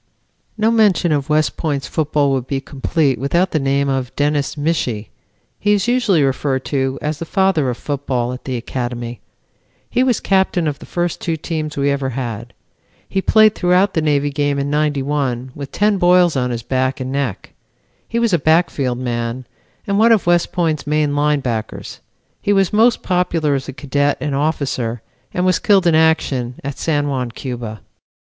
"No 0.57 0.71
mention 0.71 1.11
of 1.11 1.29
West 1.29 1.57
Point's 1.57 1.85
football 1.87 2.31
would 2.31 2.47
be 2.47 2.59
complete 2.59 3.19
without 3.19 3.51
the 3.51 3.59
name 3.59 3.87
of 3.87 4.15
Dennis 4.15 4.57
Michie. 4.57 5.11
He 5.59 5.73
is 5.73 5.87
usually 5.87 6.23
referred 6.23 6.65
to 6.71 6.97
as 7.03 7.19
the 7.19 7.25
Father 7.25 7.69
of 7.69 7.77
Football 7.77 8.33
at 8.33 8.45
the 8.45 8.57
Academy. 8.57 9.21
He 9.91 10.01
was 10.03 10.19
captain 10.19 10.67
of 10.67 10.79
the 10.79 10.87
first 10.87 11.21
two 11.21 11.37
teams 11.37 11.77
we 11.77 11.91
ever 11.91 12.09
had. 12.17 12.53
He 13.07 13.21
played 13.21 13.53
throughout 13.53 13.93
the 13.93 14.01
Navy 14.01 14.31
game 14.31 14.57
in 14.57 14.71
'91 14.71 15.51
with 15.53 15.71
ten 15.71 15.99
boils 15.99 16.35
on 16.35 16.49
his 16.49 16.63
back 16.63 16.99
and 16.99 17.11
neck. 17.11 17.53
He 18.07 18.17
was 18.17 18.33
a 18.33 18.39
backfield 18.39 18.97
man 18.97 19.45
and 19.85 19.99
one 19.99 20.11
of 20.11 20.25
West 20.25 20.51
Point's 20.51 20.87
main 20.87 21.15
line 21.15 21.41
backers. 21.41 21.99
He 22.41 22.53
was 22.53 22.73
most 22.73 23.03
popular 23.03 23.53
as 23.53 23.67
a 23.69 23.73
cadet 23.73 24.17
and 24.19 24.33
officer 24.33 25.03
and 25.31 25.45
was 25.45 25.59
killed 25.59 25.85
in 25.85 25.93
action 25.93 26.55
at 26.63 26.79
San 26.79 27.07
Juan, 27.07 27.29
Cuba. 27.29 27.81